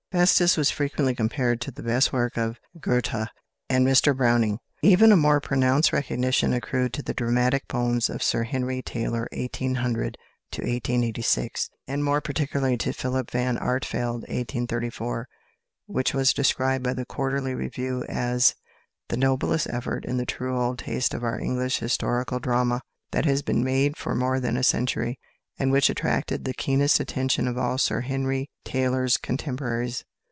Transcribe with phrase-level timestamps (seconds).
[0.11, 3.29] "Festus" was frequently compared to the best work of Goethe
[3.69, 4.59] and of Mr Browning.
[4.81, 10.17] Even a more pronounced recognition accrued to the dramatic poems of =Sir Henry Taylor (1800
[10.51, 15.29] 1886)=, and more particularly to "Philip Van Artevelde" (1834),
[15.85, 18.53] which was described by the Quarterly Review as
[19.07, 22.81] "the noblest effort in the true old taste of our English historical drama,
[23.11, 25.17] that has been made for more than a century,"
[25.59, 30.03] and which attracted the keenest attention of all Sir Henry Taylor's contemporaries.